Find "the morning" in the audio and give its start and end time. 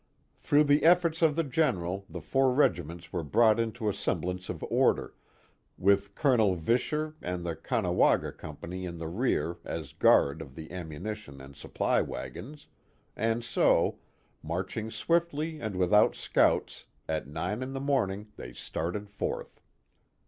17.73-18.29